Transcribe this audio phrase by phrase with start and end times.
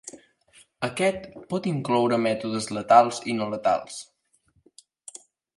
[0.87, 4.01] Aquest pot incloure mètodes letals i no letals.